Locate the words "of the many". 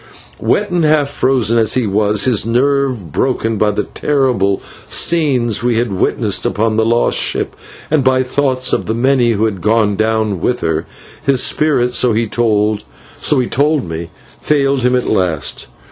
8.73-9.33